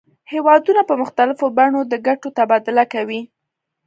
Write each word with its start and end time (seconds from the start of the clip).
هیوادونه 0.31 0.81
په 0.89 0.93
مختلفو 1.01 1.45
بڼو 1.57 1.81
د 1.91 1.93
ګټو 2.07 2.27
تبادله 2.37 2.83
کوي 2.93 3.21